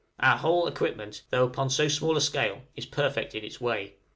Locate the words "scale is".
2.21-2.87